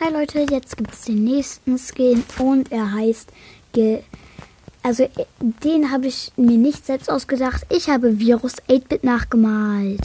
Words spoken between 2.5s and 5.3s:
er heißt Ge also äh,